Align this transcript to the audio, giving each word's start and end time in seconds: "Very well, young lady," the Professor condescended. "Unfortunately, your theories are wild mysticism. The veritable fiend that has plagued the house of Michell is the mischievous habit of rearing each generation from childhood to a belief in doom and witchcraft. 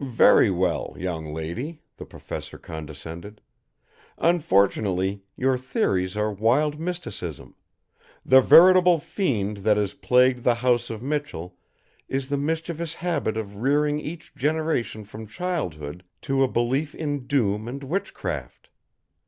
"Very 0.00 0.50
well, 0.50 0.96
young 0.98 1.32
lady," 1.32 1.80
the 1.96 2.04
Professor 2.04 2.58
condescended. 2.58 3.40
"Unfortunately, 4.18 5.22
your 5.36 5.56
theories 5.56 6.16
are 6.16 6.32
wild 6.32 6.80
mysticism. 6.80 7.54
The 8.26 8.40
veritable 8.40 8.98
fiend 8.98 9.58
that 9.58 9.76
has 9.76 9.94
plagued 9.94 10.42
the 10.42 10.56
house 10.56 10.90
of 10.90 11.02
Michell 11.04 11.56
is 12.08 12.30
the 12.30 12.36
mischievous 12.36 12.94
habit 12.94 13.36
of 13.36 13.58
rearing 13.58 14.00
each 14.00 14.34
generation 14.34 15.04
from 15.04 15.24
childhood 15.24 16.02
to 16.22 16.42
a 16.42 16.48
belief 16.48 16.92
in 16.92 17.28
doom 17.28 17.68
and 17.68 17.84
witchcraft. 17.84 18.70